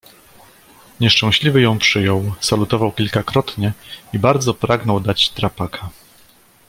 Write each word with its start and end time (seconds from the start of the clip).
"Nieszczęśliwy 0.99 1.61
ją 1.61 1.77
przyjął, 1.77 2.31
salutował 2.39 2.91
kilkakrotnie 2.91 3.73
i 4.13 4.19
bardzo 4.19 4.53
pragnął 4.53 4.99
dać 4.99 5.29
drapaka." 5.29 5.89